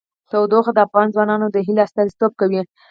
[0.29, 2.61] تودوخه د افغان ځوانانو د هیلو استازیتوب کوي.